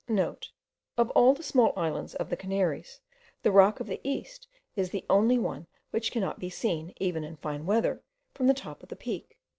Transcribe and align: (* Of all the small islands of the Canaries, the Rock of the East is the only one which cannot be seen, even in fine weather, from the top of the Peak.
(* 0.05 0.09
Of 0.97 1.11
all 1.11 1.35
the 1.35 1.43
small 1.43 1.73
islands 1.77 2.15
of 2.15 2.31
the 2.31 2.35
Canaries, 2.35 3.01
the 3.43 3.51
Rock 3.51 3.79
of 3.79 3.85
the 3.85 4.01
East 4.03 4.47
is 4.75 4.89
the 4.89 5.05
only 5.11 5.37
one 5.37 5.67
which 5.91 6.11
cannot 6.11 6.39
be 6.39 6.49
seen, 6.49 6.91
even 6.97 7.23
in 7.23 7.35
fine 7.35 7.67
weather, 7.67 8.01
from 8.33 8.47
the 8.47 8.55
top 8.55 8.81
of 8.81 8.89
the 8.89 8.95
Peak. 8.95 9.37